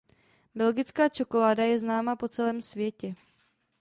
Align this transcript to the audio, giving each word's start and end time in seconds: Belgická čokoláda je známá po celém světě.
Belgická 0.59 1.05
čokoláda 1.17 1.63
je 1.69 1.79
známá 1.79 2.15
po 2.15 2.27
celém 2.27 2.61
světě. 2.61 3.13